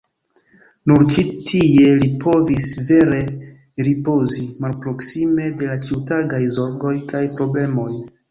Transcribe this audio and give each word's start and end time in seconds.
Nur 0.91 1.03
ĉi 1.15 1.23
tie 1.49 1.91
li 2.03 2.07
povis 2.23 2.69
vere 2.87 3.19
ripozi, 3.89 4.47
malproksime 4.65 5.51
de 5.59 5.69
la 5.73 5.77
ĉiutagaj 5.89 6.43
zorgoj 6.59 6.97
kaj 7.13 7.25
problemoj. 7.37 7.89